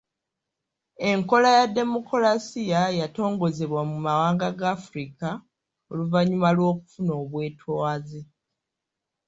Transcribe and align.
Enkola 1.09 1.49
ya 1.57 1.65
demokolasiya 1.77 2.81
yatongozebwa 2.99 3.81
mu 3.89 3.97
mawanga 4.05 4.47
ga 4.59 4.67
Afirika 4.77 5.29
oluvannyuma 5.91 6.49
lw’okufuna 6.57 7.11
obwetwaze. 7.21 8.21